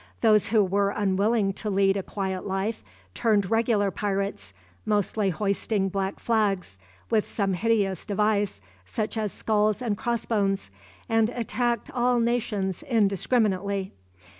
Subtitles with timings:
[0.21, 4.51] Those who were unwilling to lead a quiet life turned regular pirates,
[4.83, 6.79] mostly hoisting black flags,
[7.11, 10.71] with some hideous device, such as skulls and crossbones,
[11.07, 13.91] and attacked all nations indiscriminately.